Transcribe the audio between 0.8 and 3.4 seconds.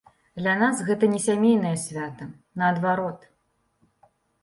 гэта не сямейнае свята, наадварот.